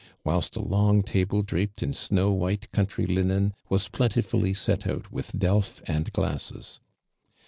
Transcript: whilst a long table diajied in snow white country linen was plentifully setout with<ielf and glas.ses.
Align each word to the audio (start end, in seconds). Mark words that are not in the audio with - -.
whilst 0.23 0.55
a 0.55 0.59
long 0.59 1.03
table 1.03 1.43
diajied 1.43 1.83
in 1.83 1.93
snow 1.93 2.31
white 2.31 2.71
country 2.71 3.05
linen 3.05 3.53
was 3.69 3.87
plentifully 3.87 4.51
setout 4.51 5.11
with<ielf 5.11 5.79
and 5.85 6.11
glas.ses. 6.11 6.79